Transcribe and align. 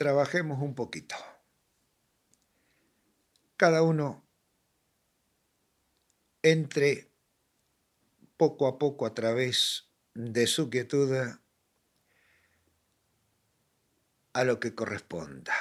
trabajemos 0.00 0.62
un 0.62 0.74
poquito. 0.74 1.14
Cada 3.58 3.82
uno 3.82 4.24
entre 6.42 7.10
poco 8.38 8.66
a 8.66 8.78
poco 8.78 9.04
a 9.04 9.12
través 9.12 9.90
de 10.14 10.46
su 10.46 10.70
quietud 10.70 11.14
a 14.32 14.44
lo 14.44 14.58
que 14.58 14.74
corresponda. 14.74 15.52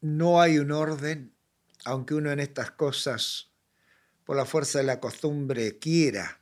No 0.00 0.40
hay 0.40 0.58
un 0.58 0.72
orden, 0.72 1.34
aunque 1.84 2.14
uno 2.14 2.32
en 2.32 2.40
estas 2.40 2.70
cosas, 2.70 3.50
por 4.24 4.36
la 4.36 4.46
fuerza 4.46 4.78
de 4.78 4.84
la 4.84 5.00
costumbre, 5.00 5.78
quiera 5.78 6.40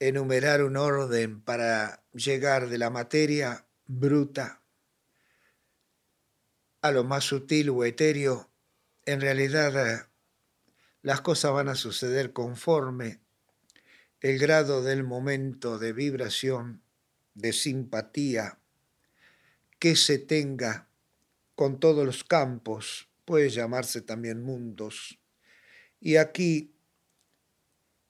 enumerar 0.00 0.64
un 0.64 0.76
orden 0.76 1.40
para 1.40 2.02
llegar 2.14 2.68
de 2.68 2.78
la 2.78 2.90
materia 2.90 3.64
bruta 3.86 4.61
a 6.82 6.90
lo 6.90 7.04
más 7.04 7.24
sutil 7.24 7.70
o 7.70 7.84
etéreo, 7.84 8.50
en 9.06 9.20
realidad 9.20 10.08
las 11.02 11.20
cosas 11.20 11.52
van 11.52 11.68
a 11.68 11.74
suceder 11.74 12.32
conforme 12.32 13.20
el 14.20 14.38
grado 14.38 14.82
del 14.82 15.02
momento 15.02 15.78
de 15.78 15.92
vibración, 15.92 16.82
de 17.34 17.52
simpatía 17.52 18.58
que 19.78 19.96
se 19.96 20.18
tenga 20.18 20.88
con 21.54 21.80
todos 21.80 22.06
los 22.06 22.22
campos, 22.22 23.08
puede 23.24 23.50
llamarse 23.50 24.00
también 24.00 24.42
mundos. 24.42 25.18
Y 26.00 26.16
aquí 26.16 26.74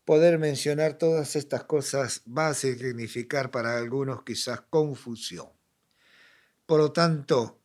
poder 0.05 0.39
mencionar 0.39 0.99
todas 0.99 1.37
estas 1.37 1.65
cosas 1.65 2.23
va 2.27 2.49
a 2.49 2.55
significar 2.55 3.51
para 3.51 3.77
algunos 3.79 4.23
quizás 4.23 4.63
confusión. 4.63 5.49
Por 6.67 6.81
lo 6.81 6.93
tanto, 6.93 7.62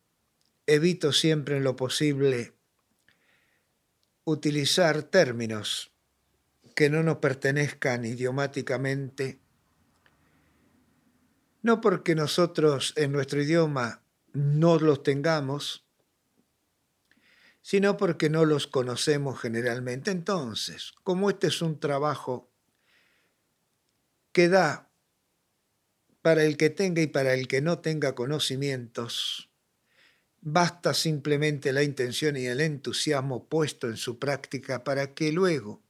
evito 0.68 1.12
siempre 1.12 1.56
en 1.56 1.64
lo 1.64 1.76
posible 1.76 2.52
utilizar 4.24 5.02
términos 5.02 5.90
que 6.76 6.90
no 6.90 7.02
nos 7.02 7.16
pertenezcan 7.16 8.04
idiomáticamente, 8.04 9.40
no 11.62 11.80
porque 11.80 12.14
nosotros 12.14 12.92
en 12.96 13.12
nuestro 13.12 13.42
idioma 13.42 14.02
no 14.34 14.78
los 14.78 15.02
tengamos, 15.02 15.86
sino 17.62 17.96
porque 17.96 18.28
no 18.28 18.44
los 18.44 18.66
conocemos 18.66 19.40
generalmente. 19.40 20.10
Entonces, 20.10 20.92
como 21.02 21.30
este 21.30 21.46
es 21.46 21.62
un 21.62 21.80
trabajo 21.80 22.52
que 24.32 24.48
da 24.50 24.90
para 26.20 26.44
el 26.44 26.58
que 26.58 26.68
tenga 26.68 27.00
y 27.00 27.06
para 27.06 27.32
el 27.32 27.48
que 27.48 27.62
no 27.62 27.78
tenga 27.78 28.14
conocimientos, 28.14 29.47
Basta 30.40 30.94
simplemente 30.94 31.72
la 31.72 31.82
intención 31.82 32.36
y 32.36 32.46
el 32.46 32.60
entusiasmo 32.60 33.44
puesto 33.44 33.88
en 33.88 33.96
su 33.96 34.18
práctica 34.18 34.84
para 34.84 35.14
que 35.14 35.32
luego, 35.32 35.82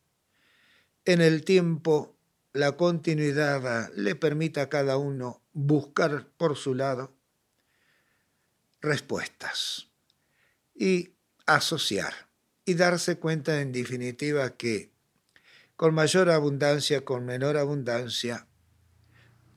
en 1.04 1.20
el 1.20 1.44
tiempo, 1.44 2.16
la 2.52 2.72
continuidad 2.72 3.92
le 3.94 4.14
permita 4.14 4.62
a 4.62 4.68
cada 4.68 4.96
uno 4.96 5.42
buscar 5.52 6.26
por 6.36 6.56
su 6.56 6.74
lado 6.74 7.14
respuestas 8.80 9.88
y 10.74 11.10
asociar 11.46 12.28
y 12.64 12.74
darse 12.74 13.18
cuenta 13.18 13.60
en 13.60 13.72
definitiva 13.72 14.56
que 14.56 14.90
con 15.76 15.94
mayor 15.94 16.30
abundancia, 16.30 17.04
con 17.04 17.24
menor 17.24 17.56
abundancia, 17.56 18.46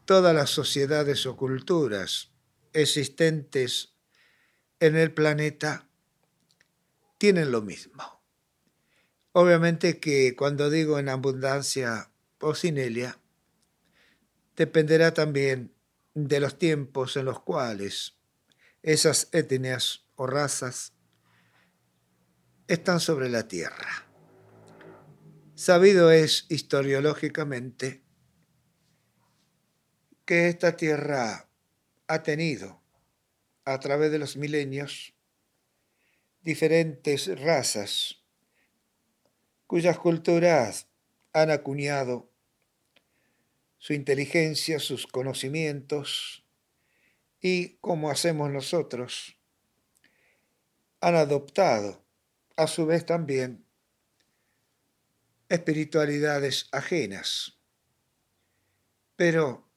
todas 0.05 0.35
las 0.35 0.49
sociedades 0.49 1.25
o 1.25 1.35
culturas 1.35 2.31
existentes 2.73 3.90
en 4.81 4.95
el 4.97 5.13
planeta 5.13 5.87
tienen 7.19 7.51
lo 7.51 7.61
mismo. 7.61 8.19
Obviamente 9.31 9.99
que 9.99 10.35
cuando 10.35 10.71
digo 10.71 10.97
en 10.97 11.07
abundancia 11.07 12.11
o 12.39 12.55
sinelia, 12.55 13.19
dependerá 14.55 15.13
también 15.13 15.71
de 16.15 16.39
los 16.39 16.57
tiempos 16.57 17.15
en 17.15 17.25
los 17.25 17.39
cuales 17.41 18.17
esas 18.81 19.29
etnias 19.31 20.07
o 20.15 20.25
razas 20.25 20.93
están 22.67 22.99
sobre 22.99 23.29
la 23.29 23.47
tierra. 23.47 24.07
Sabido 25.53 26.09
es 26.09 26.47
historiológicamente 26.49 28.03
que 30.25 30.49
esta 30.49 30.75
tierra 30.75 31.47
ha 32.07 32.23
tenido 32.23 32.80
a 33.65 33.79
través 33.79 34.11
de 34.11 34.19
los 34.19 34.37
milenios 34.37 35.13
diferentes 36.41 37.39
razas 37.39 38.21
cuyas 39.67 39.97
culturas 39.97 40.87
han 41.33 41.49
acuñado 41.49 42.29
su 43.77 43.93
inteligencia, 43.93 44.79
sus 44.79 45.07
conocimientos 45.07 46.43
y, 47.39 47.77
como 47.77 48.11
hacemos 48.11 48.51
nosotros, 48.51 49.37
han 50.99 51.15
adoptado 51.15 52.03
a 52.57 52.67
su 52.67 52.85
vez 52.85 53.05
también 53.05 53.65
espiritualidades 55.49 56.67
ajenas. 56.71 57.57
Pero 59.15 59.67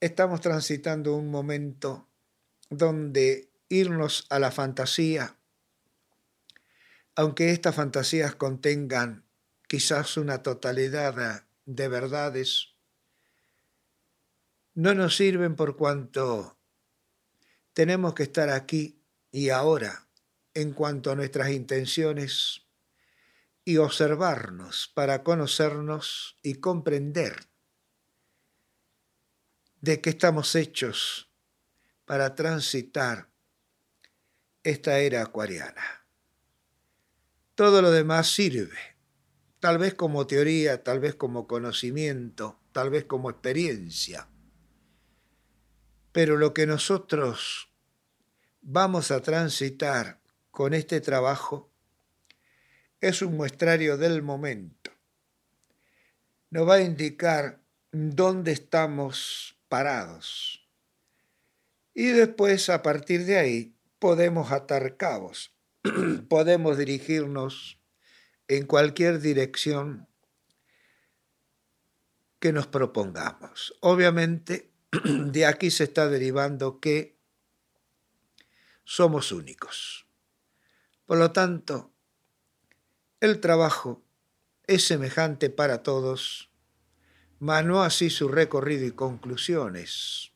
estamos 0.00 0.40
transitando 0.40 1.16
un 1.16 1.30
momento 1.30 2.08
donde 2.76 3.50
irnos 3.68 4.26
a 4.30 4.38
la 4.38 4.50
fantasía, 4.50 5.36
aunque 7.16 7.50
estas 7.50 7.74
fantasías 7.74 8.34
contengan 8.34 9.24
quizás 9.68 10.16
una 10.16 10.42
totalidad 10.42 11.46
de 11.64 11.88
verdades, 11.88 12.74
no 14.74 14.94
nos 14.94 15.16
sirven 15.16 15.56
por 15.56 15.76
cuanto 15.76 16.58
tenemos 17.72 18.14
que 18.14 18.24
estar 18.24 18.50
aquí 18.50 19.00
y 19.30 19.50
ahora 19.50 20.08
en 20.54 20.72
cuanto 20.72 21.10
a 21.10 21.16
nuestras 21.16 21.50
intenciones 21.50 22.62
y 23.64 23.78
observarnos 23.78 24.90
para 24.94 25.22
conocernos 25.22 26.38
y 26.42 26.56
comprender 26.56 27.48
de 29.80 30.00
qué 30.00 30.10
estamos 30.10 30.54
hechos 30.54 31.30
para 32.04 32.34
transitar 32.34 33.28
esta 34.62 34.98
era 34.98 35.22
acuariana. 35.22 36.06
Todo 37.54 37.82
lo 37.82 37.90
demás 37.90 38.30
sirve, 38.30 38.78
tal 39.60 39.78
vez 39.78 39.94
como 39.94 40.26
teoría, 40.26 40.82
tal 40.82 41.00
vez 41.00 41.14
como 41.14 41.46
conocimiento, 41.46 42.60
tal 42.72 42.90
vez 42.90 43.04
como 43.04 43.30
experiencia. 43.30 44.28
Pero 46.12 46.36
lo 46.36 46.52
que 46.52 46.66
nosotros 46.66 47.70
vamos 48.60 49.10
a 49.10 49.20
transitar 49.20 50.20
con 50.50 50.74
este 50.74 51.00
trabajo 51.00 51.70
es 53.00 53.22
un 53.22 53.36
muestrario 53.36 53.96
del 53.96 54.22
momento. 54.22 54.90
Nos 56.50 56.68
va 56.68 56.74
a 56.74 56.80
indicar 56.80 57.60
dónde 57.90 58.52
estamos 58.52 59.58
parados 59.68 60.63
y 61.94 62.06
después, 62.06 62.68
a 62.68 62.82
partir 62.82 63.24
de 63.24 63.38
ahí, 63.38 63.76
podemos 64.00 64.50
atar 64.50 64.96
cabos, 64.96 65.54
podemos 66.28 66.76
dirigirnos 66.76 67.78
en 68.48 68.66
cualquier 68.66 69.20
dirección 69.20 70.08
que 72.40 72.52
nos 72.52 72.66
propongamos. 72.66 73.74
Obviamente, 73.80 74.70
de 75.04 75.46
aquí 75.46 75.70
se 75.70 75.84
está 75.84 76.08
derivando 76.08 76.80
que 76.80 77.16
somos 78.84 79.32
únicos. 79.32 80.06
Por 81.06 81.18
lo 81.18 81.32
tanto, 81.32 81.94
el 83.20 83.40
trabajo 83.40 84.04
es 84.66 84.86
semejante 84.86 85.48
para 85.48 85.82
todos, 85.82 86.50
mas 87.38 87.64
no 87.64 87.82
así 87.82 88.10
su 88.10 88.28
recorrido 88.28 88.84
y 88.84 88.90
conclusiones. 88.90 90.33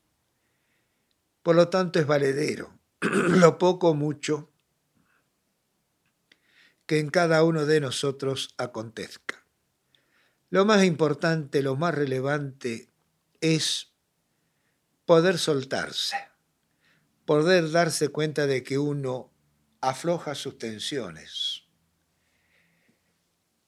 Por 1.49 1.57
lo 1.57 1.71
tanto, 1.71 1.99
es 1.99 2.07
valedero, 2.07 2.79
lo 3.01 3.57
poco 3.57 3.89
o 3.89 3.95
mucho 3.95 4.51
que 6.85 6.99
en 6.99 7.09
cada 7.09 7.43
uno 7.43 7.65
de 7.65 7.81
nosotros 7.81 8.55
acontezca. 8.59 9.47
Lo 10.51 10.67
más 10.67 10.85
importante, 10.85 11.63
lo 11.63 11.75
más 11.75 11.95
relevante 11.95 12.91
es 13.41 13.95
poder 15.07 15.39
soltarse, 15.39 16.19
poder 17.25 17.71
darse 17.71 18.11
cuenta 18.11 18.47
de 18.47 18.63
que 18.63 18.77
uno 18.77 19.33
afloja 19.81 20.35
sus 20.35 20.59
tensiones. 20.59 21.63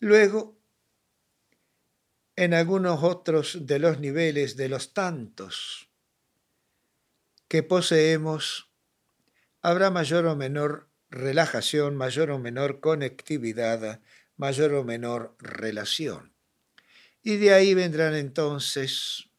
Luego, 0.01 0.61
en 2.37 2.53
algunos 2.53 3.03
otros 3.03 3.57
de 3.63 3.79
los 3.79 4.01
niveles 4.01 4.59
de 4.59 4.69
los 4.69 4.93
tantos 4.93 5.90
que 7.51 7.65
poseemos, 7.65 8.71
habrá 9.61 9.91
mayor 9.91 10.25
o 10.27 10.37
menor 10.37 10.89
relajación, 11.11 11.97
mayor 11.97 12.31
o 12.31 12.39
menor 12.39 12.79
conectividad, 12.79 14.01
mayor 14.37 14.73
o 14.75 14.85
menor 14.85 15.35
relación. 15.41 16.33
Y 17.25 17.39
de 17.39 17.53
ahí 17.53 17.75
vendrán 17.75 18.15
entonces, 18.15 19.31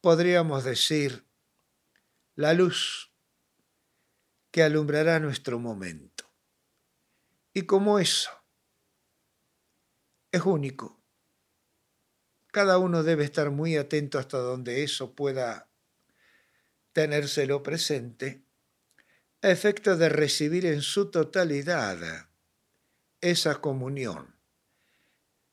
podríamos 0.00 0.62
decir, 0.62 1.26
la 2.36 2.54
luz 2.54 3.10
que 4.52 4.62
alumbrará 4.62 5.18
nuestro 5.18 5.58
momento. 5.58 6.30
Y 7.52 7.62
como 7.62 7.98
eso 7.98 8.30
es 10.30 10.42
único, 10.42 11.02
cada 12.52 12.78
uno 12.78 13.02
debe 13.02 13.24
estar 13.24 13.50
muy 13.50 13.76
atento 13.76 14.20
hasta 14.20 14.38
donde 14.38 14.84
eso 14.84 15.16
pueda 15.16 15.68
tenérselo 16.96 17.62
presente, 17.62 18.40
a 19.42 19.50
efecto 19.50 19.98
de 19.98 20.08
recibir 20.08 20.64
en 20.64 20.80
su 20.80 21.10
totalidad 21.10 22.30
esa 23.20 23.60
comunión 23.60 24.34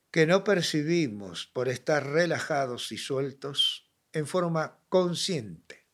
que 0.09 0.25
no 0.25 0.45
percibimos 0.45 1.45
por 1.45 1.67
estar 1.67 2.07
relajados 2.07 2.93
y 2.93 2.97
sueltos 2.97 3.91
en 4.13 4.25
forma 4.25 4.79
consciente, 4.87 5.85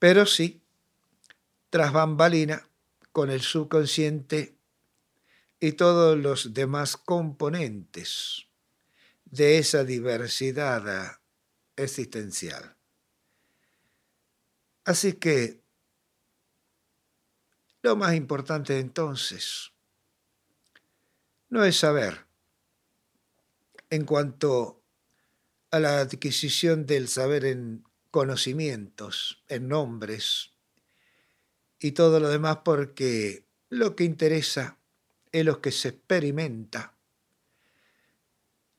pero 0.00 0.26
sí 0.26 0.64
tras 1.70 1.92
bambalina 1.92 2.68
con 3.12 3.30
el 3.30 3.40
subconsciente 3.40 4.58
y 5.60 5.74
todos 5.74 6.18
los 6.18 6.54
demás 6.54 6.96
componentes 6.96 8.48
de 9.26 9.58
esa 9.58 9.84
diversidad 9.84 11.20
existencial. 11.76 12.74
Así 14.84 15.14
que 15.14 15.62
lo 17.82 17.96
más 17.96 18.14
importante 18.14 18.78
entonces 18.78 19.72
no 21.48 21.64
es 21.64 21.78
saber 21.78 22.26
en 23.90 24.04
cuanto 24.04 24.82
a 25.70 25.78
la 25.78 26.00
adquisición 26.00 26.86
del 26.86 27.08
saber 27.08 27.44
en 27.44 27.84
conocimientos, 28.10 29.42
en 29.48 29.68
nombres 29.68 30.52
y 31.78 31.92
todo 31.92 32.20
lo 32.20 32.28
demás, 32.28 32.58
porque 32.64 33.44
lo 33.70 33.96
que 33.96 34.04
interesa 34.04 34.78
es 35.32 35.44
lo 35.44 35.60
que 35.60 35.72
se 35.72 35.88
experimenta 35.88 36.96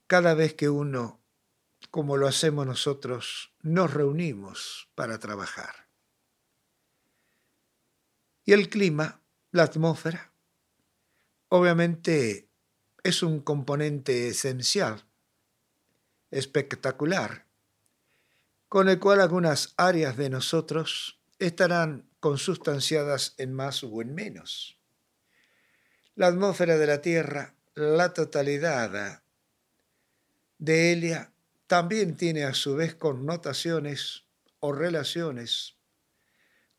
cada 0.07 0.33
vez 0.35 0.53
que 0.53 0.69
uno, 0.69 1.19
como 1.91 2.17
lo 2.17 2.27
hacemos 2.27 2.65
nosotros, 2.65 3.53
nos 3.61 3.93
reunimos 3.93 4.89
para 4.95 5.19
trabajar. 5.19 5.84
Y 8.45 8.53
el 8.53 8.69
clima, 8.69 9.21
la 9.51 9.63
atmósfera, 9.63 10.31
obviamente 11.49 12.47
es 13.03 13.23
un 13.23 13.39
componente 13.39 14.27
esencial, 14.27 15.03
espectacular, 16.29 17.47
con 18.69 18.87
el 18.87 18.99
cual 18.99 19.21
algunas 19.21 19.73
áreas 19.77 20.15
de 20.15 20.29
nosotros 20.29 21.19
estarán 21.39 22.07
consustanciadas 22.19 23.33
en 23.37 23.51
más 23.51 23.83
o 23.83 24.01
en 24.01 24.13
menos. 24.13 24.77
La 26.13 26.27
atmósfera 26.27 26.77
de 26.77 26.85
la 26.85 27.01
Tierra, 27.01 27.55
la 27.73 28.13
totalidad 28.13 29.23
de 30.59 30.93
Elia, 30.93 31.31
también 31.65 32.15
tiene 32.15 32.43
a 32.43 32.53
su 32.53 32.75
vez 32.75 32.93
connotaciones 32.93 34.25
o 34.59 34.71
relaciones 34.71 35.74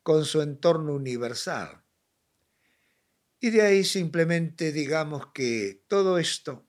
con 0.07 0.23
su 0.23 0.41
entorno 0.41 0.93
universal. 0.93 1.83
Y 3.41 3.49
de 3.49 3.61
ahí 3.61 3.83
simplemente 3.83 4.71
digamos 4.71 5.33
que 5.33 5.83
todo 5.89 6.17
esto 6.17 6.65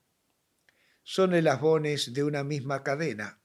son 1.03 1.33
eslabones 1.33 2.11
de 2.11 2.25
una 2.25 2.43
misma 2.43 2.83
cadena 2.83 3.39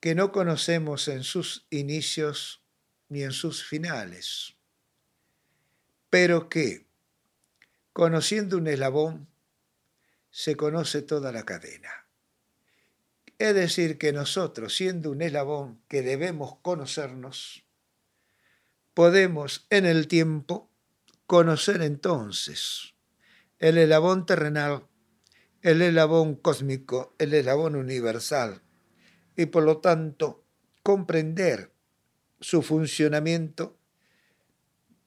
que 0.00 0.16
no 0.16 0.32
conocemos 0.32 1.06
en 1.06 1.22
sus 1.22 1.68
inicios 1.70 2.64
ni 3.08 3.22
en 3.22 3.30
sus 3.30 3.62
finales, 3.62 4.56
pero 6.10 6.48
que, 6.48 6.88
conociendo 7.92 8.56
un 8.56 8.66
eslabón, 8.66 9.28
se 10.32 10.56
conoce 10.56 11.02
toda 11.02 11.30
la 11.30 11.44
cadena. 11.44 12.08
Es 13.38 13.54
decir, 13.54 13.98
que 13.98 14.12
nosotros, 14.12 14.74
siendo 14.74 15.12
un 15.12 15.22
eslabón 15.22 15.80
que 15.86 16.02
debemos 16.02 16.56
conocernos, 16.60 17.68
podemos 18.94 19.66
en 19.70 19.86
el 19.86 20.08
tiempo 20.08 20.70
conocer 21.26 21.82
entonces 21.82 22.94
el 23.58 23.78
elabón 23.78 24.26
terrenal, 24.26 24.86
el 25.62 25.82
elabón 25.82 26.34
cósmico, 26.34 27.14
el 27.18 27.32
elabón 27.32 27.76
universal, 27.76 28.62
y 29.36 29.46
por 29.46 29.62
lo 29.62 29.78
tanto 29.78 30.44
comprender 30.82 31.72
su 32.40 32.62
funcionamiento, 32.62 33.78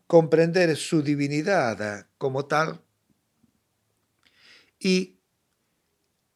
comprender 0.07 0.77
su 0.77 1.01
divinidad 1.01 2.07
como 2.17 2.45
tal, 2.45 2.81
y 4.79 5.19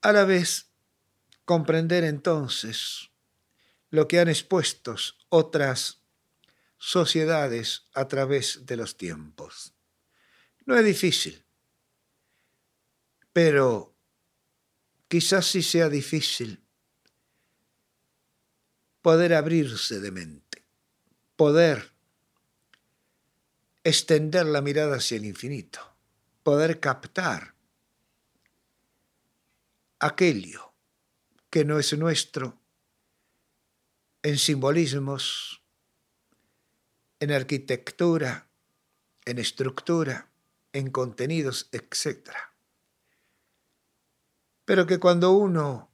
a 0.01 0.11
la 0.11 0.25
vez 0.25 0.71
comprender 1.45 2.03
entonces 2.03 3.11
lo 3.89 4.07
que 4.07 4.19
han 4.19 4.27
expuesto 4.27 4.95
otras 5.29 5.98
sociedades 6.79 7.87
a 7.93 8.07
través 8.07 8.65
de 8.65 8.77
los 8.77 8.97
tiempos. 8.97 9.75
No 10.65 10.75
es 10.75 10.85
difícil, 10.85 11.45
pero 13.33 13.93
quizás 15.07 15.45
sí 15.45 15.61
sea 15.61 15.89
difícil 15.89 16.63
poder 19.01 19.33
abrirse 19.33 19.99
de 19.99 20.11
mente, 20.11 20.65
poder 21.35 21.91
extender 23.83 24.45
la 24.45 24.61
mirada 24.61 24.97
hacia 24.97 25.17
el 25.17 25.25
infinito, 25.25 25.95
poder 26.43 26.79
captar 26.79 27.55
aquello 29.99 30.73
que 31.49 31.65
no 31.65 31.79
es 31.79 31.97
nuestro 31.97 32.59
en 34.21 34.37
simbolismos, 34.37 35.58
en 37.19 37.31
arquitectura, 37.31 38.49
en 39.25 39.39
estructura, 39.39 40.29
en 40.73 40.89
contenidos, 40.91 41.69
etc. 41.71 42.29
Pero 44.65 44.85
que 44.85 44.99
cuando 44.99 45.31
uno 45.31 45.89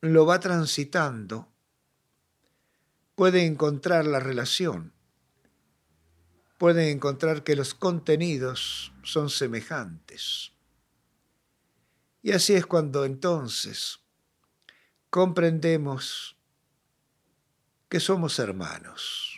lo 0.00 0.26
va 0.26 0.40
transitando, 0.40 1.48
puede 3.14 3.44
encontrar 3.44 4.06
la 4.06 4.18
relación, 4.18 4.92
puede 6.56 6.90
encontrar 6.90 7.44
que 7.44 7.54
los 7.54 7.74
contenidos 7.74 8.92
son 9.02 9.30
semejantes. 9.30 10.52
Y 12.22 12.32
así 12.32 12.54
es 12.54 12.66
cuando 12.66 13.04
entonces 13.04 14.00
comprendemos 15.10 16.36
que 17.88 18.00
somos 18.00 18.38
hermanos. 18.38 19.29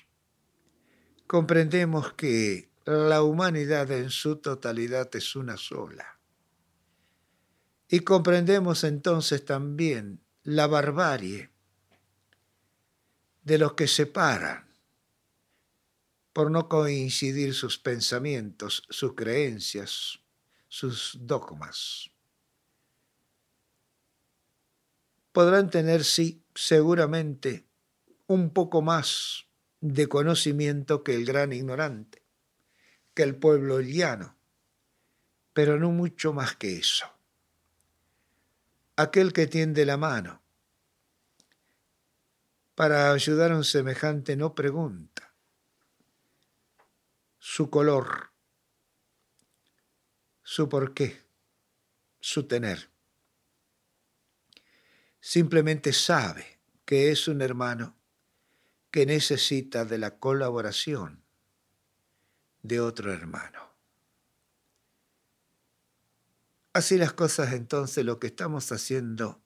Comprendemos 1.33 2.12
que 2.12 2.69
la 2.85 3.23
humanidad 3.23 3.91
en 3.91 4.11
su 4.11 4.37
totalidad 4.37 5.09
es 5.17 5.35
una 5.35 5.57
sola. 5.57 6.21
Y 7.89 8.01
comprendemos 8.01 8.85
entonces 8.85 9.43
también 9.43 10.23
la 10.43 10.67
barbarie 10.67 11.51
de 13.45 13.57
los 13.57 13.73
que 13.73 13.89
separan 13.89 14.77
por 16.35 16.51
no 16.51 16.69
coincidir 16.69 17.55
sus 17.55 17.79
pensamientos, 17.79 18.83
sus 18.91 19.15
creencias, 19.15 20.19
sus 20.69 21.17
dogmas. 21.19 22.11
Podrán 25.33 25.71
tener, 25.71 26.05
sí, 26.05 26.45
seguramente, 26.55 27.65
un 28.27 28.51
poco 28.51 28.83
más 28.83 29.47
de 29.83 30.09
conocimiento 30.09 31.03
que 31.03 31.15
el 31.15 31.27
gran 31.27 31.53
ignorante 31.53 32.23
que 33.15 33.23
el 33.23 33.37
pueblo 33.37 33.81
llano, 33.81 34.37
pero 35.53 35.79
no 35.79 35.91
mucho 35.91 36.33
más 36.33 36.57
que 36.57 36.79
eso. 36.79 37.07
Aquel 38.97 39.33
que 39.33 39.47
tiende 39.47 39.85
la 39.85 39.97
mano 39.97 40.41
para 42.75 43.12
ayudar 43.12 43.53
a 43.53 43.57
un 43.57 43.65
semejante 43.65 44.37
no 44.37 44.55
pregunta 44.55 45.35
su 47.39 47.69
color, 47.69 48.31
su 50.43 50.69
porqué, 50.69 51.23
su 52.21 52.47
tener. 52.47 52.89
Simplemente 55.21 55.93
sabe 55.93 56.61
que 56.85 57.11
es 57.11 57.29
un 57.29 57.43
hermano 57.43 57.97
que 58.93 59.07
necesita 59.07 59.87
de 59.87 59.97
la 59.97 60.19
colaboración 60.19 61.25
de 62.63 62.79
otro 62.79 63.13
hermano. 63.13 63.73
Así 66.75 66.99
las 66.99 67.15
cosas 67.15 67.55
entonces 67.55 68.05
lo 68.05 68.21
que 68.21 68.29
estamos 68.29 68.71
haciendo 68.71 69.43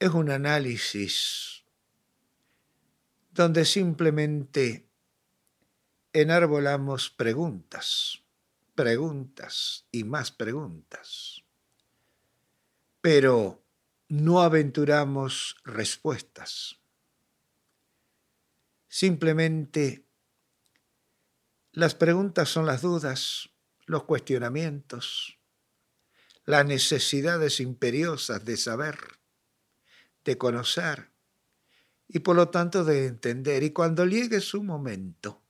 es 0.00 0.10
un 0.10 0.30
análisis 0.30 1.64
donde 3.30 3.64
simplemente 3.64 4.88
enarbolamos 6.12 7.10
preguntas, 7.10 8.24
preguntas 8.74 9.86
y 9.92 10.02
más 10.02 10.32
preguntas, 10.32 11.44
pero 13.00 13.64
no 14.08 14.40
aventuramos 14.42 15.56
respuestas. 15.64 16.80
Simplemente 18.94 20.06
las 21.72 21.96
preguntas 21.96 22.48
son 22.48 22.64
las 22.64 22.80
dudas, 22.80 23.50
los 23.86 24.04
cuestionamientos, 24.04 25.36
las 26.44 26.64
necesidades 26.64 27.58
imperiosas 27.58 28.44
de 28.44 28.56
saber, 28.56 28.96
de 30.24 30.38
conocer 30.38 31.10
y 32.06 32.20
por 32.20 32.36
lo 32.36 32.50
tanto 32.50 32.84
de 32.84 33.06
entender. 33.06 33.64
Y 33.64 33.72
cuando 33.72 34.06
llegue 34.06 34.40
su 34.40 34.62
momento, 34.62 35.42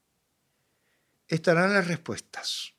estarán 1.28 1.74
las 1.74 1.86
respuestas. 1.86 2.72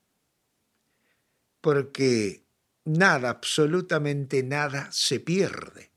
Porque 1.61 2.43
nada, 2.85 3.29
absolutamente 3.29 4.41
nada, 4.41 4.91
se 4.91 5.19
pierde 5.19 5.91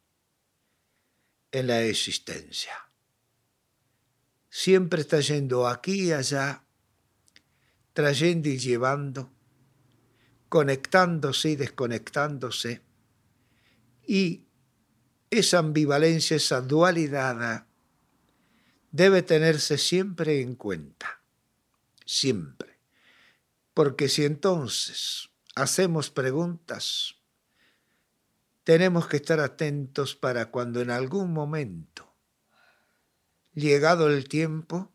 en 1.52 1.68
la 1.68 1.80
existencia. 1.80 2.87
Siempre 4.58 5.02
está 5.02 5.20
yendo 5.20 5.68
aquí 5.68 6.06
y 6.06 6.12
allá, 6.12 6.64
trayendo 7.92 8.48
y 8.48 8.58
llevando 8.58 9.30
conectándose 10.48 11.50
y 11.50 11.54
desconectándose. 11.54 12.82
Y 14.04 14.48
esa 15.30 15.58
ambivalencia, 15.60 16.36
esa 16.36 16.60
dualidad 16.60 17.68
debe 18.90 19.22
tenerse 19.22 19.78
siempre 19.78 20.40
en 20.40 20.56
cuenta, 20.56 21.22
siempre. 22.04 22.80
Porque 23.74 24.08
si 24.08 24.24
entonces 24.24 25.28
hacemos 25.54 26.10
preguntas, 26.10 27.14
tenemos 28.64 29.06
que 29.06 29.18
estar 29.18 29.38
atentos 29.38 30.16
para 30.16 30.50
cuando 30.50 30.80
en 30.80 30.90
algún 30.90 31.32
momento, 31.32 32.07
llegado 33.58 34.08
el 34.08 34.28
tiempo, 34.28 34.92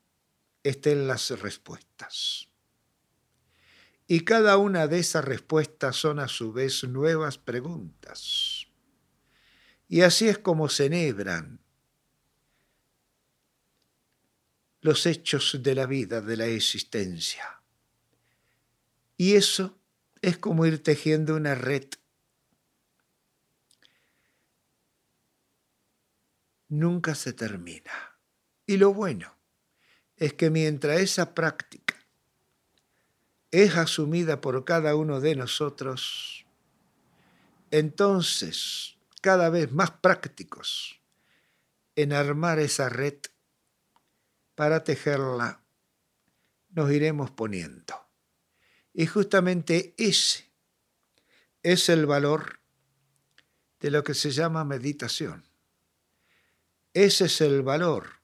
estén 0.64 1.08
las 1.08 1.30
respuestas. 1.40 2.50
Y 4.08 4.22
cada 4.22 4.58
una 4.58 4.88
de 4.88 5.00
esas 5.00 5.24
respuestas 5.24 5.96
son 5.96 6.20
a 6.20 6.28
su 6.28 6.52
vez 6.52 6.84
nuevas 6.84 7.38
preguntas. 7.38 8.68
Y 9.88 10.02
así 10.02 10.28
es 10.28 10.38
como 10.40 10.70
se 10.70 10.88
enhebran 10.88 11.60
los 14.82 15.06
hechos 15.06 15.60
de 15.62 15.76
la 15.76 15.86
vida, 15.86 16.22
de 16.22 16.36
la 16.36 16.48
existencia. 16.48 17.62
Y 19.16 19.36
eso 19.36 19.80
es 20.22 20.38
como 20.38 20.66
ir 20.66 20.84
tejiendo 20.84 21.36
una 21.36 21.56
red. 21.56 21.88
Nunca 26.68 27.16
se 27.16 27.32
termina. 27.32 28.13
Y 28.66 28.78
lo 28.78 28.94
bueno 28.94 29.34
es 30.16 30.34
que 30.34 30.50
mientras 30.50 31.00
esa 31.00 31.34
práctica 31.34 31.96
es 33.52 33.76
asumida 33.76 34.42
por 34.42 34.64
cada 34.64 34.96
uno 34.96 35.20
de 35.20 35.36
nosotros, 35.36 36.46
entonces 37.72 38.98
cada 39.22 39.50
vez 39.50 39.72
más 39.72 39.92
prácticos 39.92 41.00
en 41.96 42.14
armar 42.14 42.60
esa 42.60 42.90
red 42.90 43.20
para 44.56 44.84
tejerla, 44.84 45.62
nos 46.70 46.92
iremos 46.92 47.32
poniendo. 47.32 48.08
Y 48.94 49.06
justamente 49.08 49.94
ese 49.98 50.52
es 51.62 51.90
el 51.90 52.06
valor 52.06 52.60
de 53.80 53.92
lo 53.92 54.04
que 54.04 54.14
se 54.14 54.32
llama 54.32 54.64
meditación. 54.64 55.44
Ese 56.94 57.26
es 57.26 57.42
el 57.42 57.64
valor 57.64 58.23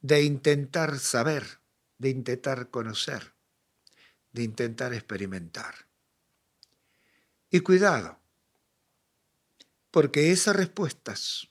de 0.00 0.22
intentar 0.22 0.98
saber, 0.98 1.60
de 1.98 2.10
intentar 2.10 2.70
conocer 2.70 3.38
de 4.32 4.42
intentar 4.42 4.94
experimentar. 4.94 5.74
Y 7.50 7.60
cuidado, 7.60 8.18
porque 9.90 10.30
esas 10.30 10.56
respuestas 10.56 11.50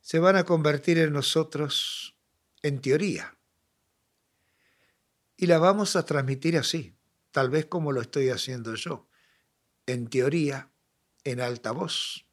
se 0.00 0.18
van 0.18 0.36
a 0.36 0.44
convertir 0.44 0.98
en 0.98 1.12
nosotros 1.12 2.16
en 2.62 2.80
teoría. 2.80 3.38
Y 5.36 5.46
la 5.46 5.58
vamos 5.58 5.96
a 5.96 6.04
transmitir 6.04 6.58
así, 6.58 6.94
tal 7.30 7.50
vez 7.50 7.66
como 7.66 7.92
lo 7.92 8.00
estoy 8.00 8.30
haciendo 8.30 8.74
yo, 8.74 9.08
en 9.86 10.08
teoría, 10.08 10.70
en 11.24 11.40
alta 11.40 11.72
voz. 11.72 12.26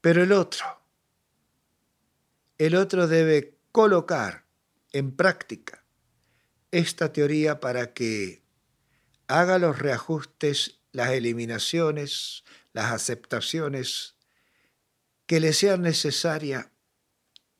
Pero 0.00 0.22
el 0.22 0.32
otro, 0.32 0.79
el 2.60 2.76
otro 2.76 3.08
debe 3.08 3.58
colocar 3.72 4.44
en 4.92 5.16
práctica 5.16 5.86
esta 6.70 7.10
teoría 7.10 7.58
para 7.58 7.94
que 7.94 8.44
haga 9.28 9.58
los 9.58 9.78
reajustes, 9.78 10.82
las 10.92 11.08
eliminaciones, 11.12 12.44
las 12.74 12.92
aceptaciones 12.92 14.16
que 15.24 15.40
le 15.40 15.54
sean 15.54 15.80
necesarias 15.80 16.68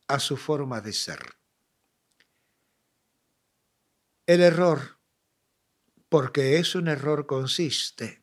a 0.06 0.20
su 0.20 0.36
forma 0.36 0.82
de 0.82 0.92
ser. 0.92 1.38
El 4.26 4.42
error, 4.42 4.98
porque 6.10 6.58
es 6.58 6.74
un 6.74 6.88
error, 6.88 7.26
consiste 7.26 8.22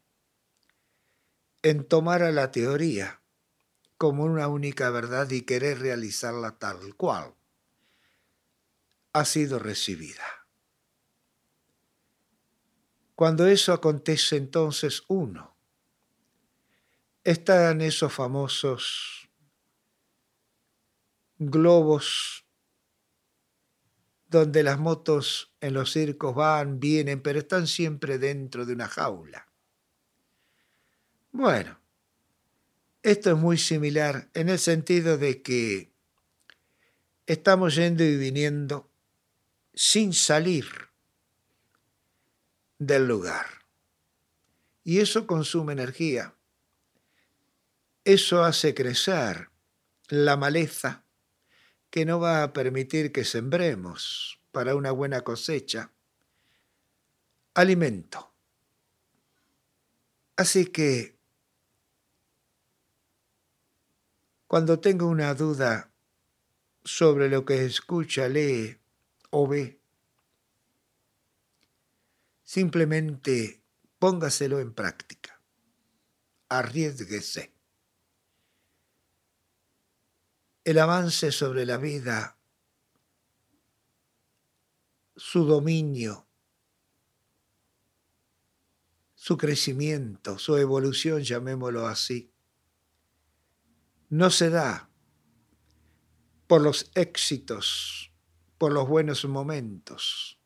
en 1.64 1.84
tomar 1.86 2.22
a 2.22 2.32
la 2.32 2.52
teoría 2.52 3.24
como 3.98 4.24
una 4.24 4.48
única 4.48 4.90
verdad 4.90 5.30
y 5.32 5.42
querer 5.42 5.80
realizarla 5.80 6.58
tal 6.58 6.96
cual 6.96 7.34
ha 9.14 9.26
sido 9.26 9.60
recibida. 9.60 10.24
Cuando 13.16 13.48
eso 13.48 13.74
acontece 13.74 14.38
entonces 14.38 15.04
uno 15.08 15.56
están 17.24 17.82
esos 17.82 18.14
famosos 18.14 19.28
globos 21.40 22.46
donde 24.30 24.64
las 24.64 24.78
motos 24.80 25.54
en 25.62 25.74
los 25.74 25.92
circos 25.92 26.36
van, 26.36 26.80
vienen, 26.80 27.22
pero 27.22 27.40
están 27.40 27.68
siempre 27.68 28.18
dentro 28.18 28.66
de 28.66 28.74
una 28.74 28.88
jaula. 28.88 29.48
Bueno, 31.32 31.80
esto 33.04 33.32
es 33.32 33.38
muy 33.38 33.58
similar 33.58 34.30
en 34.34 34.50
el 34.50 34.60
sentido 34.60 35.18
de 35.18 35.42
que 35.42 35.92
estamos 37.26 37.76
yendo 37.76 38.04
y 38.04 38.18
viniendo 38.18 38.92
sin 39.74 40.14
salir 40.14 40.68
del 42.80 43.08
lugar. 43.08 43.46
Y 44.84 45.00
eso 45.00 45.28
consume 45.28 45.74
energía. 45.74 46.36
Eso 48.04 48.44
hace 48.44 48.74
crecer 48.74 49.50
la 50.08 50.38
maleza 50.38 51.04
que 51.90 52.06
no 52.06 52.20
va 52.20 52.44
a 52.44 52.54
permitir 52.54 53.12
que 53.12 53.26
sembremos 53.26 54.40
para 54.52 54.76
una 54.76 54.92
buena 54.92 55.22
cosecha 55.22 55.92
alimento. 57.54 58.34
Así 60.36 60.68
que 60.68 61.17
cuando 64.48 64.80
tenga 64.80 65.06
una 65.06 65.34
duda 65.34 65.92
sobre 66.84 67.30
lo 67.30 67.46
que 67.46 67.66
escucha, 67.66 68.28
lee 68.28 68.80
o 69.30 69.48
ve, 69.48 69.78
Simplemente 72.48 73.62
póngaselo 74.00 74.62
en 74.62 74.74
práctica. 74.74 75.42
Arriesguese. 76.48 77.54
El 80.64 80.80
avance 80.80 81.34
sobre 81.34 81.66
la 81.66 81.76
vida, 81.76 82.40
su 85.18 85.44
dominio, 85.44 86.26
su 89.14 89.38
crecimiento, 89.38 90.40
su 90.40 90.56
evolución, 90.56 91.24
llamémoslo 91.24 91.86
así, 91.86 92.32
no 94.10 94.30
se 94.30 94.50
da 94.50 94.90
por 96.48 96.62
los 96.62 96.90
éxitos 96.96 98.08
por 98.58 98.72
los 98.72 98.88
buenos 98.88 99.24
momentos, 99.26 100.40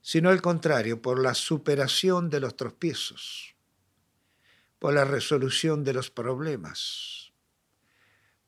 sino 0.00 0.30
al 0.30 0.40
contrario, 0.40 1.02
por 1.02 1.20
la 1.20 1.34
superación 1.34 2.30
de 2.30 2.40
los 2.40 2.56
tropiezos, 2.56 3.54
por 4.78 4.94
la 4.94 5.04
resolución 5.04 5.84
de 5.84 5.92
los 5.92 6.10
problemas, 6.10 7.32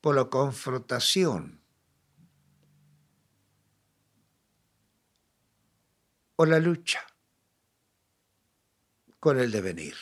por 0.01 0.15
la 0.15 0.25
confrontación 0.25 1.61
o 6.35 6.45
la 6.45 6.59
lucha 6.59 7.05
con 9.19 9.39
el 9.39 9.51
devenir. 9.51 9.95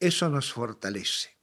Eso 0.00 0.28
nos 0.28 0.52
fortalece. 0.52 1.37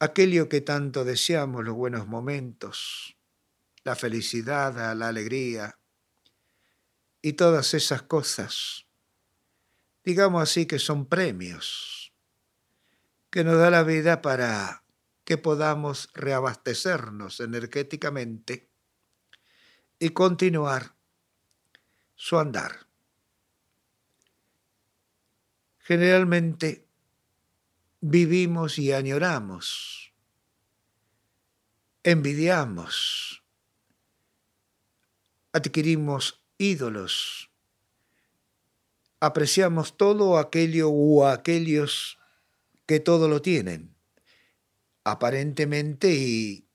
Aquello 0.00 0.48
que 0.48 0.60
tanto 0.60 1.04
deseamos, 1.04 1.64
los 1.64 1.74
buenos 1.74 2.06
momentos, 2.06 3.16
la 3.82 3.96
felicidad, 3.96 4.94
la 4.96 5.08
alegría 5.08 5.78
y 7.20 7.32
todas 7.32 7.74
esas 7.74 8.02
cosas, 8.02 8.86
digamos 10.04 10.42
así 10.42 10.66
que 10.66 10.78
son 10.78 11.06
premios 11.06 12.12
que 13.30 13.44
nos 13.44 13.58
da 13.58 13.70
la 13.70 13.82
vida 13.82 14.22
para 14.22 14.84
que 15.24 15.36
podamos 15.36 16.08
reabastecernos 16.14 17.40
energéticamente 17.40 18.70
y 19.98 20.10
continuar 20.10 20.94
su 22.14 22.38
andar. 22.38 22.86
Generalmente 25.80 26.87
vivimos 28.00 28.78
y 28.78 28.92
añoramos, 28.92 30.12
envidiamos, 32.02 33.44
adquirimos 35.52 36.42
ídolos, 36.58 37.50
apreciamos 39.20 39.96
todo 39.96 40.38
aquello 40.38 40.90
o 40.90 41.26
aquellos 41.26 42.18
que 42.86 43.00
todo 43.00 43.28
lo 43.28 43.42
tienen, 43.42 43.96
aparentemente 45.04 46.12
y 46.12 46.68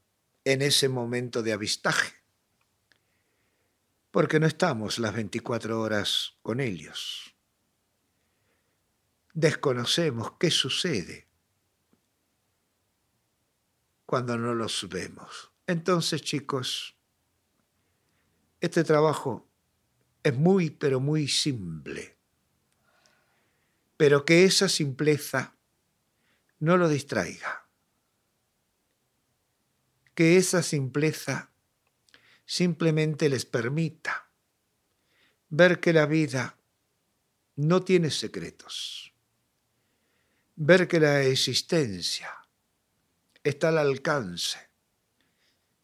en 0.45 0.61
ese 0.61 0.89
momento 0.89 1.41
de 1.41 1.53
avistaje, 1.53 2.13
porque 4.11 4.39
no 4.39 4.45
estamos 4.45 4.99
las 4.99 5.13
24 5.13 5.79
horas 5.79 6.37
con 6.41 6.59
ellos 6.59 7.32
desconocemos 9.33 10.33
qué 10.39 10.51
sucede 10.51 11.27
cuando 14.05 14.37
no 14.37 14.53
los 14.53 14.87
vemos. 14.89 15.51
Entonces, 15.65 16.21
chicos, 16.21 16.95
este 18.61 18.83
trabajo 18.83 19.49
es 20.21 20.35
muy, 20.35 20.69
pero 20.69 20.99
muy 20.99 21.27
simple. 21.27 22.15
Pero 23.97 24.23
que 24.23 24.45
esa 24.45 24.69
simpleza 24.69 25.55
no 26.59 26.77
lo 26.77 26.87
distraiga. 26.87 27.67
Que 30.13 30.37
esa 30.37 30.61
simpleza 30.61 31.51
simplemente 32.45 33.29
les 33.29 33.45
permita 33.45 34.29
ver 35.49 35.79
que 35.79 35.93
la 35.93 36.05
vida 36.05 36.57
no 37.55 37.83
tiene 37.83 38.11
secretos 38.11 39.12
ver 40.55 40.87
que 40.87 40.99
la 40.99 41.23
existencia 41.23 42.31
está 43.43 43.69
al 43.69 43.77
alcance 43.77 44.59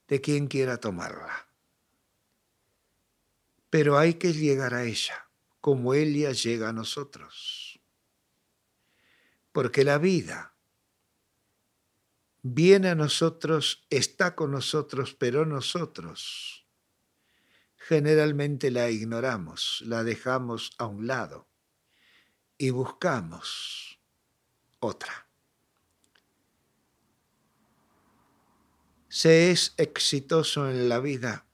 de 0.08 0.22
quien 0.22 0.48
quiera 0.48 0.80
tomarla. 0.80 1.48
Pero 3.70 3.98
hay 3.98 4.16
que 4.16 4.34
llegar 4.34 4.74
a 4.74 4.84
ella 4.84 5.30
como 5.62 5.94
ella 5.94 6.32
llega 6.32 6.70
a 6.70 6.74
nosotros. 6.74 7.80
Porque 9.52 9.84
la 9.84 9.98
vida 9.98 10.56
viene 12.42 12.90
a 12.90 12.96
nosotros, 12.96 13.86
está 13.90 14.36
con 14.36 14.52
nosotros, 14.52 15.14
pero 15.14 15.46
nosotros 15.46 16.66
generalmente 17.76 18.72
la 18.72 18.90
ignoramos, 18.90 19.82
la 19.86 20.04
dejamos 20.04 20.72
a 20.78 20.86
un 20.86 21.08
lado 21.08 21.48
y 22.58 22.70
buscamos 22.70 23.99
otra. 24.80 25.28
Se 29.08 29.52
es 29.52 29.74
exitoso 29.78 30.70
en 30.70 30.88
la 30.88 31.00
vida 31.00 31.46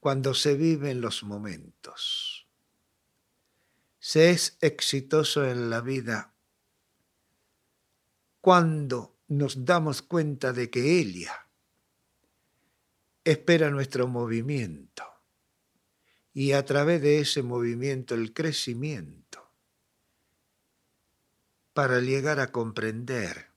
cuando 0.00 0.34
se 0.34 0.54
viven 0.54 1.00
los 1.00 1.22
momentos. 1.22 2.46
Se 3.98 4.30
es 4.30 4.58
exitoso 4.60 5.44
en 5.46 5.70
la 5.70 5.80
vida 5.80 6.34
cuando 8.40 9.16
nos 9.28 9.64
damos 9.64 10.02
cuenta 10.02 10.52
de 10.52 10.68
que 10.68 10.98
ella 10.98 11.48
espera 13.24 13.70
nuestro 13.70 14.06
movimiento 14.06 15.04
y 16.34 16.52
a 16.52 16.64
través 16.64 17.00
de 17.00 17.20
ese 17.20 17.42
movimiento 17.42 18.14
el 18.14 18.34
crecimiento 18.34 19.23
para 21.74 21.98
llegar 21.98 22.38
a 22.38 22.52
comprender 22.52 23.50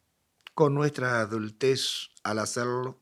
con 0.55 0.73
nuestra 0.73 1.21
adultez 1.21 2.09
al 2.23 2.39
hacerlo 2.39 2.99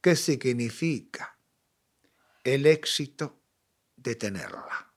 qué 0.00 0.16
significa 0.16 1.38
el 2.42 2.64
éxito 2.64 3.38
de 3.96 4.14
tenerla. 4.14 4.94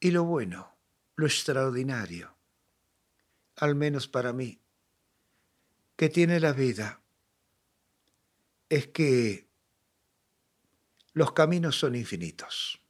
Y 0.00 0.10
lo 0.10 0.24
bueno, 0.24 0.76
lo 1.16 1.24
extraordinario, 1.24 2.36
al 3.56 3.74
menos 3.74 4.06
para 4.06 4.34
mí, 4.34 4.60
que 5.96 6.10
tiene 6.10 6.40
la 6.40 6.52
vida 6.52 7.03
es 8.68 8.88
que 8.88 9.48
los 11.12 11.32
caminos 11.32 11.78
son 11.78 11.94
infinitos, 11.94 12.80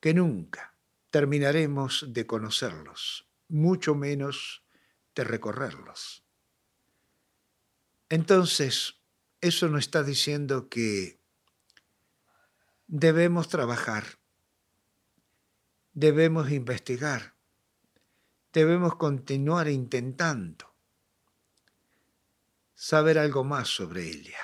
que 0.00 0.12
nunca 0.14 0.74
terminaremos 1.10 2.06
de 2.08 2.26
conocerlos, 2.26 3.26
mucho 3.48 3.94
menos 3.94 4.62
de 5.14 5.24
recorrerlos. 5.24 6.24
Entonces, 8.10 8.96
eso 9.40 9.68
nos 9.68 9.80
está 9.80 10.02
diciendo 10.02 10.68
que 10.68 11.18
debemos 12.86 13.48
trabajar, 13.48 14.18
debemos 15.92 16.50
investigar, 16.50 17.34
debemos 18.52 18.96
continuar 18.96 19.68
intentando 19.68 20.67
saber 22.78 23.18
algo 23.18 23.42
más 23.42 23.66
sobre 23.66 24.04
ella. 24.08 24.38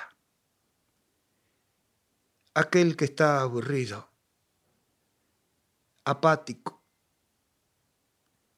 Aquel 2.53 2.97
que 2.97 3.05
está 3.05 3.39
aburrido, 3.39 4.09
apático, 6.03 6.83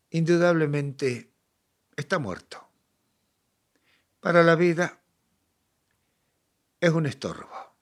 indudablemente 0.09 1.31
está 1.95 2.17
muerto. 2.17 2.67
Para 4.19 4.41
la 4.41 4.55
vida 4.55 4.99
es 6.79 6.89
un 6.89 7.05
estorbo, 7.05 7.75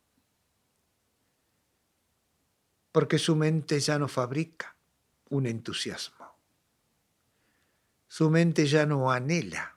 porque 2.92 3.18
su 3.18 3.38
mente 3.38 3.80
ya 3.80 3.98
no 3.98 4.10
fabrica 4.10 4.76
un 5.30 5.48
entusiasmo, 5.48 6.38
su 8.10 8.30
mente 8.30 8.68
ya 8.68 8.86
no 8.86 9.10
anhela 9.10 9.75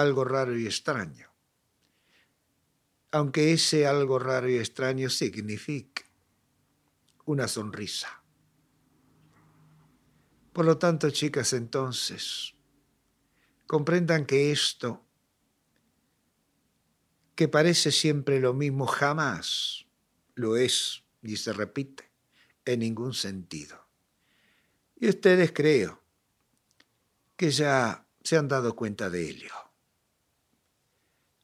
algo 0.00 0.24
raro 0.24 0.56
y 0.58 0.66
extraño. 0.66 1.28
Aunque 3.10 3.52
ese 3.52 3.86
algo 3.86 4.18
raro 4.18 4.48
y 4.48 4.58
extraño 4.58 5.08
signifique 5.08 6.04
una 7.24 7.48
sonrisa. 7.48 8.22
Por 10.52 10.64
lo 10.64 10.78
tanto, 10.78 11.10
chicas, 11.10 11.52
entonces, 11.52 12.54
comprendan 13.66 14.26
que 14.26 14.50
esto, 14.50 15.04
que 17.34 17.48
parece 17.48 17.92
siempre 17.92 18.40
lo 18.40 18.54
mismo, 18.54 18.86
jamás 18.86 19.86
lo 20.34 20.56
es 20.56 21.04
y 21.22 21.36
se 21.36 21.52
repite 21.52 22.10
en 22.64 22.80
ningún 22.80 23.14
sentido. 23.14 23.86
Y 24.96 25.08
ustedes 25.08 25.52
creo 25.52 26.02
que 27.36 27.50
ya 27.50 28.06
se 28.24 28.36
han 28.36 28.48
dado 28.48 28.74
cuenta 28.74 29.08
de 29.10 29.28
ello. 29.28 29.67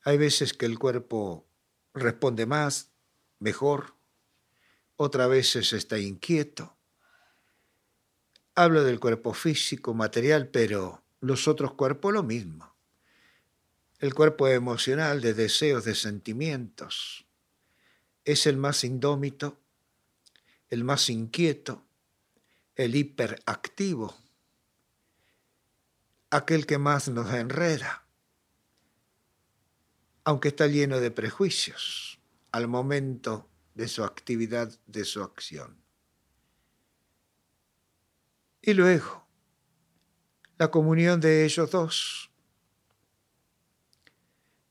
Hay 0.05 0.19
veces 0.19 0.53
que 0.53 0.67
el 0.67 0.79
cuerpo 0.79 1.47
responde 1.95 2.45
más, 2.45 2.91
mejor, 3.39 3.95
otras 4.97 5.29
veces 5.31 5.73
está 5.73 5.99
inquieto. 5.99 6.77
Hablo 8.55 8.85
del 8.85 9.01
cuerpo 9.01 9.33
físico, 9.33 9.95
material, 9.95 10.49
pero 10.49 11.03
los 11.21 11.49
otros 11.49 11.73
cuerpos 11.73 12.13
lo 12.13 12.23
mismo. 12.23 12.75
El 13.99 14.13
cuerpo 14.13 14.47
emocional 14.47 15.23
de 15.23 15.33
deseos, 15.33 15.85
de 15.85 15.95
sentimientos, 15.95 17.27
es 18.27 18.47
el 18.47 18.59
más 18.59 18.85
indómito, 18.85 19.59
el 20.69 20.85
más 20.85 21.09
inquieto, 21.09 21.83
el 22.77 22.95
hiperactivo, 22.95 24.15
aquel 26.29 26.67
que 26.67 26.77
más 26.77 27.09
nos 27.09 27.33
enreda, 27.33 28.04
aunque 30.25 30.49
está 30.49 30.67
lleno 30.67 31.01
de 31.01 31.11
prejuicios 31.11 32.19
al 32.51 32.67
momento 32.67 33.49
de 33.75 33.89
su 33.89 34.05
actividad, 34.05 34.73
de 34.87 35.05
su 35.05 35.23
acción. 35.23 35.83
Y 38.63 38.73
luego, 38.73 39.27
la 40.57 40.71
comunión 40.71 41.21
de 41.21 41.45
ellos 41.45 41.71
dos 41.71 42.31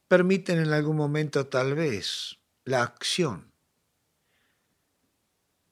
permiten 0.08 0.60
en 0.60 0.74
algún 0.74 0.96
momento 0.96 1.48
tal 1.48 1.76
vez 1.76 2.40
la 2.66 2.82
acción 2.84 3.52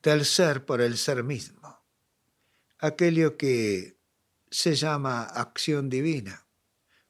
del 0.04 0.26
ser 0.26 0.66
por 0.66 0.82
el 0.82 0.98
ser 0.98 1.24
mismo, 1.24 1.84
aquello 2.80 3.38
que 3.38 3.98
se 4.50 4.76
llama 4.76 5.24
acción 5.24 5.90
divina 5.90 6.46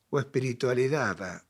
o 0.09 0.19
espiritualidad, 0.19 1.45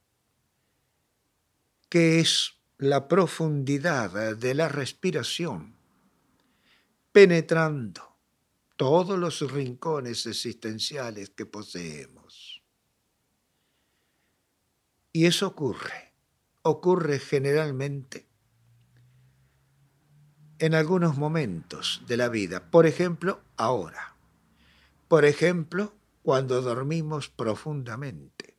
que 1.92 2.22
es 2.22 2.54
la 2.78 3.10
profundidad 3.10 4.38
de 4.38 4.56
la 4.56 4.70
respiración, 4.70 5.76
penetrando 7.12 8.16
todos 8.78 9.20
los 9.20 9.42
rincones 9.52 10.26
existenciales 10.26 11.32
que 11.32 11.46
poseemos. 11.46 12.64
Y 15.12 15.26
eso 15.26 15.48
ocurre, 15.48 16.14
ocurre 16.62 17.20
generalmente 17.20 18.26
en 20.60 20.76
algunos 20.76 21.18
momentos 21.18 22.04
de 22.08 22.16
la 22.16 22.30
vida, 22.30 22.72
por 22.72 22.86
ejemplo, 22.86 23.42
ahora, 23.58 24.16
por 25.10 25.26
ejemplo, 25.26 25.94
cuando 26.24 26.62
dormimos 26.62 27.28
profundamente 27.28 28.51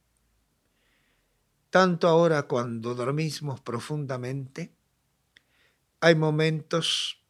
tanto 1.72 2.06
ahora 2.06 2.42
cuando 2.42 2.94
dormimos 2.94 3.62
profundamente, 3.62 4.74
hay 6.00 6.14
momentos 6.14 7.24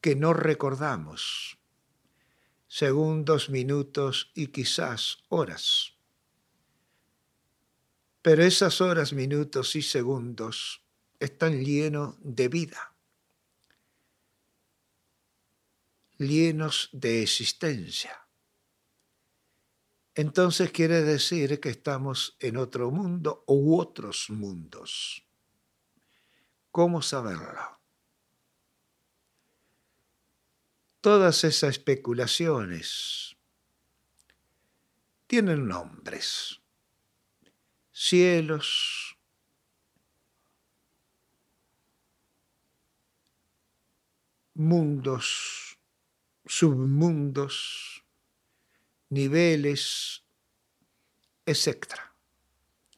que 0.00 0.14
no 0.14 0.34
recordamos, 0.34 1.58
segundos, 2.68 3.50
minutos 3.50 4.30
y 4.36 4.46
quizás 4.46 5.24
horas. 5.30 5.94
Pero 8.22 8.44
esas 8.44 8.80
horas, 8.80 9.12
minutos 9.12 9.74
y 9.74 9.82
segundos 9.82 10.84
están 11.18 11.64
llenos 11.64 12.14
de 12.20 12.46
vida, 12.46 12.94
llenos 16.18 16.88
de 16.92 17.24
existencia 17.24 18.19
entonces 20.20 20.70
quiere 20.70 21.02
decir 21.02 21.60
que 21.60 21.70
estamos 21.70 22.36
en 22.40 22.56
otro 22.56 22.90
mundo 22.90 23.44
u 23.46 23.78
otros 23.78 24.28
mundos. 24.28 25.26
¿Cómo 26.70 27.00
saberlo? 27.00 27.80
Todas 31.00 31.44
esas 31.44 31.70
especulaciones 31.70 33.36
tienen 35.26 35.66
nombres. 35.66 36.60
Cielos, 37.90 39.16
mundos, 44.54 45.78
submundos, 46.44 48.04
niveles, 49.10 50.24
etc. 51.44 51.86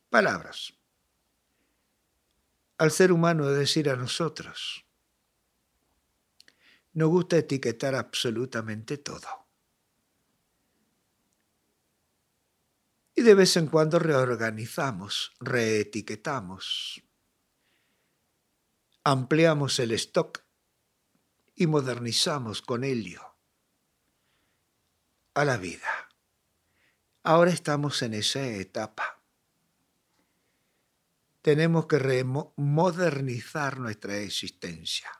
Palabras. 0.09 0.75
Al 2.79 2.91
ser 2.91 3.13
humano 3.13 3.51
es 3.51 3.59
decir 3.59 3.89
a 3.89 3.97
nosotros, 3.97 4.85
nos 6.93 7.09
gusta 7.09 7.39
etiquetar 7.39 7.95
absolutamente 7.95 8.99
todo. 8.99 9.47
Y 13.15 13.23
de 13.23 13.35
vez 13.35 13.57
en 13.57 13.69
cuando 13.69 13.99
reorganizamos, 13.99 15.33
reetiquetamos, 15.41 17.03
ampliamos 19.05 19.79
el 19.79 19.93
stock 19.93 20.45
y 21.55 21.67
modernizamos 21.67 22.63
con 22.63 22.85
ello 22.85 23.32
a 25.35 25.45
la 25.45 25.57
vida. 25.57 26.09
Ahora 27.23 27.51
estamos 27.51 28.03
en 28.03 28.15
esa 28.15 28.45
etapa. 28.47 29.21
Tenemos 31.41 31.87
que 31.87 32.25
modernizar 32.57 33.79
nuestra 33.79 34.19
existencia. 34.19 35.11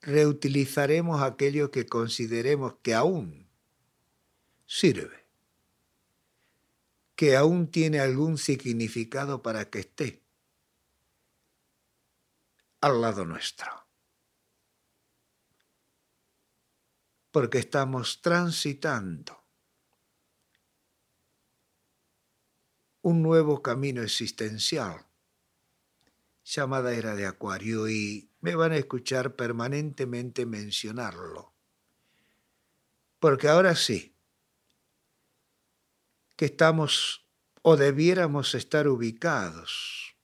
Reutilizaremos 0.00 1.22
aquello 1.22 1.70
que 1.70 1.86
consideremos 1.86 2.74
que 2.82 2.94
aún 2.94 3.48
sirve, 4.66 5.26
que 7.16 7.36
aún 7.36 7.70
tiene 7.70 8.00
algún 8.00 8.38
significado 8.38 9.42
para 9.42 9.70
que 9.70 9.80
esté 9.80 10.22
al 12.80 13.00
lado 13.00 13.24
nuestro. 13.24 13.83
Porque 17.34 17.58
estamos 17.58 18.22
transitando 18.22 19.36
un 23.02 23.24
nuevo 23.24 23.60
camino 23.60 24.02
existencial 24.02 25.04
llamada 26.44 26.94
era 26.94 27.16
de 27.16 27.26
Acuario 27.26 27.88
y 27.88 28.30
me 28.40 28.54
van 28.54 28.70
a 28.70 28.76
escuchar 28.76 29.34
permanentemente 29.34 30.46
mencionarlo. 30.46 31.52
Porque 33.18 33.48
ahora 33.48 33.74
sí, 33.74 34.14
que 36.36 36.44
estamos 36.44 37.26
o 37.62 37.76
debiéramos 37.76 38.54
estar 38.54 38.86
ubicados 38.86 40.14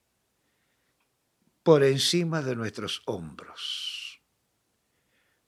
por 1.61 1.83
encima 1.83 2.41
de 2.41 2.55
nuestros 2.55 3.01
hombros. 3.05 4.21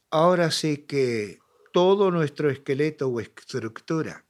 Ahora 0.10 0.52
sí 0.52 0.80
que 0.80 1.42
todo 1.74 2.12
nuestro 2.12 2.52
esqueleto 2.52 3.08
o 3.08 3.20
estructura. 3.20 4.24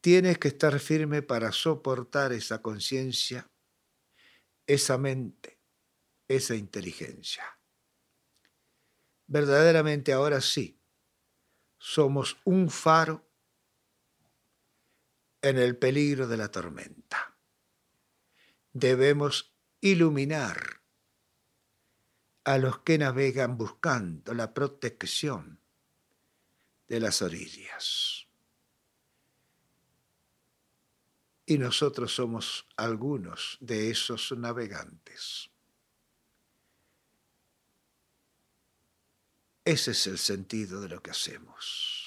Tienes 0.00 0.38
que 0.38 0.48
estar 0.48 0.78
firme 0.80 1.22
para 1.22 1.52
soportar 1.52 2.32
esa 2.32 2.60
conciencia, 2.60 3.48
esa 4.66 4.98
mente, 4.98 5.60
esa 6.26 6.56
inteligencia. 6.56 7.44
Verdaderamente 9.28 10.12
ahora 10.12 10.40
sí, 10.40 10.80
somos 11.78 12.38
un 12.44 12.70
faro 12.70 13.24
en 15.42 15.58
el 15.58 15.76
peligro 15.76 16.26
de 16.26 16.36
la 16.36 16.50
tormenta. 16.50 17.36
Debemos 18.72 19.54
iluminar 19.80 20.80
a 22.42 22.58
los 22.58 22.80
que 22.80 22.98
navegan 22.98 23.56
buscando 23.56 24.34
la 24.34 24.52
protección 24.52 25.63
de 26.94 27.00
las 27.00 27.22
orillas. 27.22 28.28
Y 31.44 31.58
nosotros 31.58 32.14
somos 32.14 32.68
algunos 32.76 33.58
de 33.60 33.90
esos 33.90 34.30
navegantes. 34.38 35.50
Ese 39.64 39.90
es 39.90 40.06
el 40.06 40.18
sentido 40.18 40.80
de 40.80 40.88
lo 40.88 41.02
que 41.02 41.10
hacemos. 41.10 42.03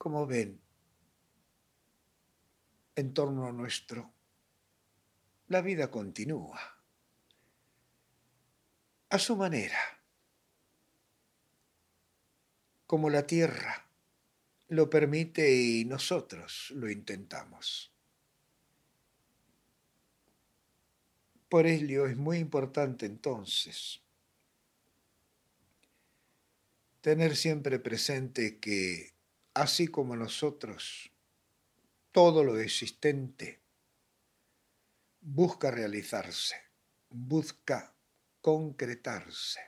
Como 0.00 0.26
ven, 0.26 0.58
en 2.96 3.12
torno 3.12 3.46
a 3.46 3.52
nuestro, 3.52 4.10
la 5.48 5.60
vida 5.60 5.90
continúa. 5.90 6.58
A 9.10 9.18
su 9.18 9.36
manera, 9.36 9.78
como 12.86 13.10
la 13.10 13.26
tierra 13.26 13.90
lo 14.68 14.88
permite 14.88 15.54
y 15.54 15.84
nosotros 15.84 16.72
lo 16.74 16.88
intentamos. 16.88 17.92
Por 21.50 21.66
ello 21.66 22.06
es 22.06 22.16
muy 22.16 22.38
importante 22.38 23.04
entonces 23.04 24.00
tener 27.02 27.36
siempre 27.36 27.78
presente 27.78 28.58
que 28.58 29.19
así 29.54 29.88
como 29.88 30.16
nosotros, 30.16 31.10
todo 32.12 32.44
lo 32.44 32.58
existente 32.58 33.60
busca 35.20 35.70
realizarse, 35.70 36.56
busca 37.10 37.94
concretarse. 38.40 39.60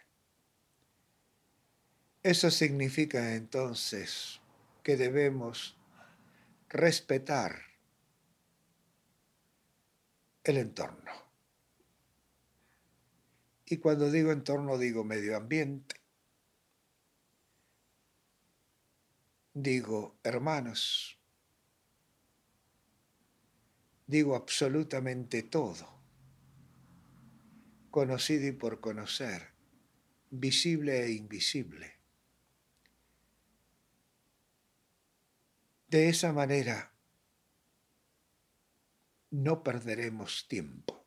Eso 2.23 2.51
significa 2.51 3.35
entonces 3.35 4.41
que 4.83 4.97
debemos 4.97 5.77
respetar 6.69 7.63
el 10.45 10.57
entorno. 10.59 11.13
Y 13.67 13.79
cuando 13.79 14.11
digo 14.11 14.33
entorno 14.33 14.79
digo 14.79 15.05
medio 15.05 15.37
ambiente, 15.37 16.02
digo 19.63 20.19
hermanos, 20.23 21.19
digo 24.07 24.35
absolutamente 24.35 25.43
todo, 25.43 26.01
conocido 27.91 28.47
y 28.49 28.53
por 28.53 28.81
conocer, 28.81 29.53
visible 30.31 31.05
e 31.05 31.13
invisible. 31.13 31.99
De 35.89 36.09
esa 36.09 36.33
manera 36.33 36.93
no 39.31 39.63
perderemos 39.63 40.47
tiempo. 40.49 41.07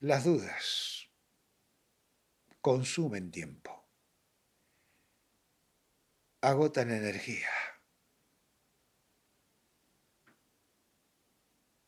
Las 0.00 0.24
dudas 0.24 1.08
consumen 2.60 3.30
tiempo, 3.30 3.75
agotan 6.46 6.92
energía, 6.92 7.50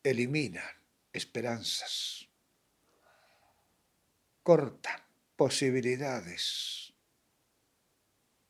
eliminan 0.03 0.65
esperanzas, 1.13 2.29
cortan 4.43 5.01
posibilidades 5.37 6.93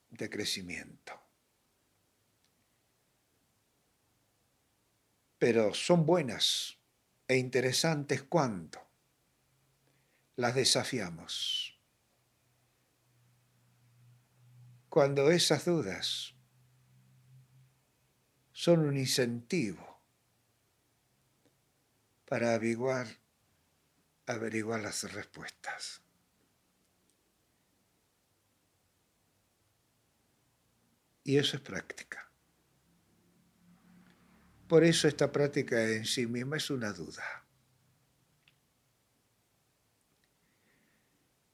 de 0.08 0.30
crecimiento. 0.30 1.20
Pero 5.38 5.74
son 5.74 6.06
buenas 6.06 6.78
e 7.28 7.36
interesantes 7.36 8.22
cuando 8.22 8.80
las 10.36 10.54
desafiamos. 10.54 11.77
Cuando 14.98 15.30
esas 15.30 15.64
dudas 15.64 16.34
son 18.50 18.80
un 18.80 18.96
incentivo 18.96 20.02
para 22.24 22.54
averiguar, 22.54 23.06
averiguar 24.26 24.80
las 24.80 25.12
respuestas. 25.12 26.02
Y 31.22 31.36
eso 31.36 31.58
es 31.58 31.62
práctica. 31.62 32.28
Por 34.66 34.82
eso 34.82 35.06
esta 35.06 35.30
práctica 35.30 35.80
en 35.80 36.06
sí 36.06 36.26
misma 36.26 36.56
es 36.56 36.70
una 36.70 36.92
duda. 36.92 37.37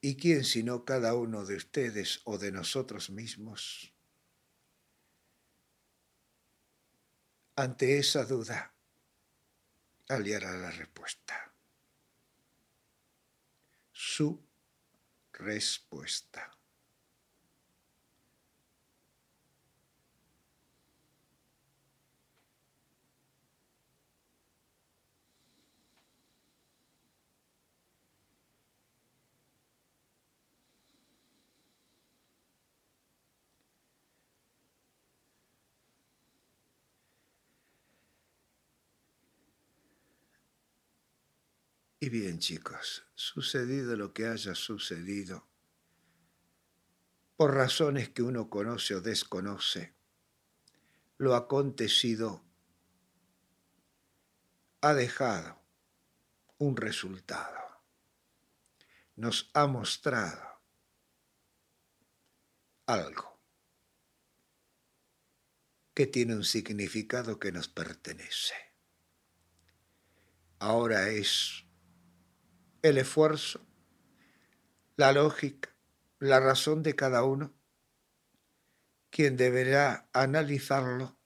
¿Y 0.06 0.16
quién 0.16 0.44
sino 0.44 0.84
cada 0.84 1.14
uno 1.14 1.46
de 1.46 1.56
ustedes 1.56 2.20
o 2.24 2.36
de 2.36 2.52
nosotros 2.52 3.08
mismos? 3.08 3.94
Ante 7.56 7.98
esa 7.98 8.26
duda, 8.26 8.74
hallará 10.10 10.58
la 10.58 10.70
respuesta. 10.72 11.54
Su 13.92 14.46
respuesta. 15.32 16.53
Y 42.04 42.10
bien, 42.10 42.38
chicos, 42.38 43.02
sucedido 43.14 43.96
lo 43.96 44.12
que 44.12 44.26
haya 44.26 44.54
sucedido, 44.54 45.48
por 47.34 47.54
razones 47.54 48.10
que 48.10 48.22
uno 48.22 48.50
conoce 48.50 48.94
o 48.94 49.00
desconoce, 49.00 49.94
lo 51.16 51.34
acontecido 51.34 52.44
ha 54.82 54.92
dejado 54.92 55.58
un 56.58 56.76
resultado, 56.76 57.80
nos 59.16 59.50
ha 59.54 59.66
mostrado 59.66 60.60
algo 62.84 63.40
que 65.94 66.06
tiene 66.06 66.36
un 66.36 66.44
significado 66.44 67.38
que 67.38 67.50
nos 67.50 67.68
pertenece. 67.68 68.52
Ahora 70.58 71.08
es 71.08 71.63
el 72.84 72.98
esfuerzo, 72.98 73.66
la 74.96 75.12
lógica, 75.12 75.74
la 76.18 76.38
razón 76.38 76.82
de 76.82 76.94
cada 76.94 77.24
uno, 77.24 77.54
quien 79.08 79.38
deberá 79.38 80.10
analizarlo 80.12 81.16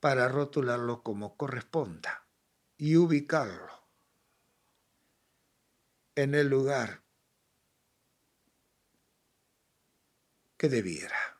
para 0.00 0.28
rotularlo 0.28 1.02
como 1.02 1.36
corresponda 1.36 2.26
y 2.78 2.96
ubicarlo 2.96 3.86
en 6.14 6.34
el 6.34 6.48
lugar 6.48 7.02
que 10.56 10.70
debiera. 10.70 11.35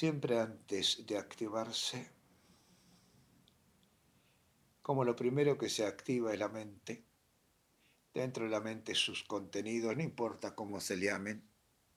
Siempre 0.00 0.40
antes 0.40 1.06
de 1.06 1.18
activarse, 1.18 2.10
como 4.80 5.04
lo 5.04 5.14
primero 5.14 5.58
que 5.58 5.68
se 5.68 5.84
activa 5.84 6.32
es 6.32 6.38
la 6.38 6.48
mente, 6.48 7.04
dentro 8.14 8.44
de 8.44 8.50
la 8.50 8.62
mente 8.62 8.94
sus 8.94 9.22
contenidos, 9.24 9.94
no 9.94 10.02
importa 10.02 10.54
cómo 10.54 10.80
se 10.80 10.98
llamen, 10.98 11.46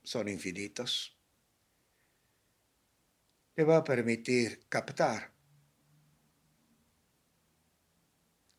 son 0.04 0.28
infinitos, 0.28 1.18
le 3.56 3.64
va 3.64 3.78
a 3.78 3.84
permitir 3.86 4.68
captar 4.68 5.32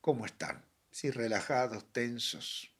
cómo 0.01 0.25
están, 0.25 0.65
si 0.91 1.11
relajados, 1.11 1.93
tensos. 1.93 2.75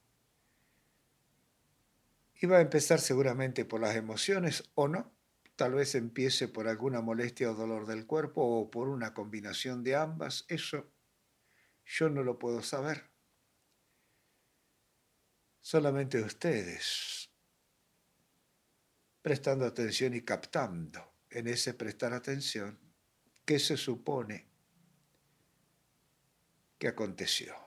Y 2.41 2.47
va 2.47 2.57
a 2.57 2.63
empezar 2.63 3.01
seguramente 3.01 3.67
por 3.67 3.83
las 3.83 3.97
emociones 3.97 4.65
o 4.75 4.89
no, 4.89 5.14
Tal 5.57 5.75
vez 5.75 5.95
empiece 5.95 6.49
por 6.49 6.69
alguna 6.69 7.01
molestia 7.01 7.51
o 7.51 7.55
dolor 7.55 7.87
del 7.87 8.07
cuerpo 8.07 8.43
o 8.43 8.71
por 8.71 8.89
una 8.89 9.15
combinación 9.15 9.85
de 9.85 9.95
ambas. 9.95 10.45
Eso 10.49 10.93
yo 11.85 12.09
no 12.09 12.23
lo 12.23 12.39
puedo 12.39 12.63
saber. 12.63 13.11
Solamente 15.61 16.21
ustedes, 16.21 17.31
prestando 19.23 19.65
atención 19.65 20.15
y 20.15 20.23
captando 20.23 21.15
en 21.31 21.49
ese 21.49 21.75
prestar 21.75 22.13
atención, 22.13 22.85
¿Qué 23.45 23.59
se 23.59 23.77
supone 23.77 24.49
que 26.79 26.89
aconteció? 26.89 27.64